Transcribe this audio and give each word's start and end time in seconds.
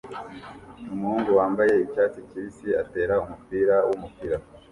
Umuhungu 0.93 1.29
wambaye 1.39 1.73
icyatsi 1.85 2.19
kibisi 2.29 2.67
atera 2.81 3.15
umupira 3.25 3.75
wumupira 3.87 4.37